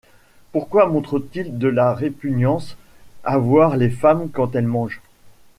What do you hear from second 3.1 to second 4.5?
à voir les femmes